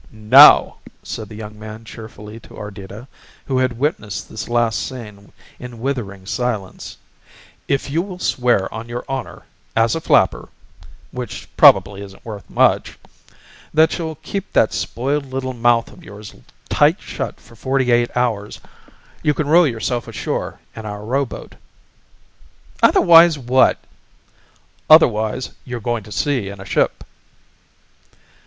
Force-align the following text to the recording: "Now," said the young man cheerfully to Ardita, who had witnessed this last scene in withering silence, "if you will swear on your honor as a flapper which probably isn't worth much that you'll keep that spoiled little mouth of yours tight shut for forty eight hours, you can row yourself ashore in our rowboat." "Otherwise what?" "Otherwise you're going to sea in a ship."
"Now," 0.11 0.77
said 1.03 1.29
the 1.29 1.35
young 1.35 1.59
man 1.59 1.83
cheerfully 1.85 2.39
to 2.39 2.57
Ardita, 2.57 3.07
who 3.45 3.59
had 3.59 3.77
witnessed 3.77 4.29
this 4.29 4.49
last 4.49 4.79
scene 4.79 5.31
in 5.59 5.79
withering 5.79 6.25
silence, 6.25 6.97
"if 7.67 7.87
you 7.91 8.01
will 8.01 8.17
swear 8.17 8.67
on 8.73 8.89
your 8.89 9.05
honor 9.07 9.43
as 9.75 9.93
a 9.93 10.01
flapper 10.01 10.49
which 11.11 11.47
probably 11.55 12.01
isn't 12.01 12.25
worth 12.25 12.49
much 12.49 12.97
that 13.75 13.99
you'll 13.99 14.15
keep 14.23 14.51
that 14.53 14.73
spoiled 14.73 15.25
little 15.27 15.53
mouth 15.53 15.91
of 15.91 16.03
yours 16.03 16.33
tight 16.67 16.99
shut 16.99 17.39
for 17.39 17.55
forty 17.55 17.91
eight 17.91 18.09
hours, 18.17 18.59
you 19.21 19.35
can 19.35 19.47
row 19.47 19.65
yourself 19.65 20.07
ashore 20.07 20.57
in 20.75 20.83
our 20.83 21.05
rowboat." 21.05 21.53
"Otherwise 22.81 23.37
what?" 23.37 23.77
"Otherwise 24.89 25.51
you're 25.63 25.79
going 25.79 26.01
to 26.01 26.11
sea 26.11 26.49
in 26.49 26.59
a 26.59 26.65
ship." 26.65 27.03